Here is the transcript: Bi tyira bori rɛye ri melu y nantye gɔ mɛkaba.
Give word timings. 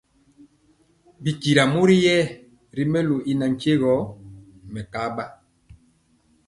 Bi 1.21 1.31
tyira 1.41 1.63
bori 1.71 1.87
rɛye 2.01 2.17
ri 2.75 2.83
melu 2.91 3.15
y 3.31 3.33
nantye 3.39 3.73
gɔ 3.81 3.93
mɛkaba. 4.73 5.25